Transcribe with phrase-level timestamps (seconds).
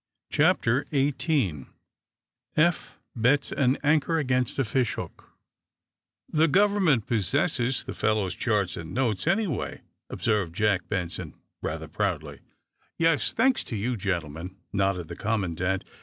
[0.31, 1.67] CHAPTER XVIII
[2.57, 5.29] EPH BETS AN ANCHOR AGAINST A FISH HOOK
[6.27, 12.39] "The government possesses the fellow's charts and notes, anyway," observed Jack Benson, rather proudly.
[12.97, 15.83] "Yes, thanks to you, gentlemen," nodded the commandant.